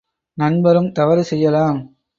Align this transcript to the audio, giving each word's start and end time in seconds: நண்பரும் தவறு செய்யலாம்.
நண்பரும் 0.37 0.91
தவறு 0.91 1.23
செய்யலாம். 1.23 1.79